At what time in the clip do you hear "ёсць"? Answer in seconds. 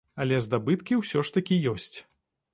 1.75-1.93